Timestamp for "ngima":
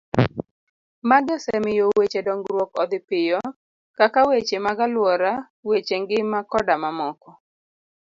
6.01-6.39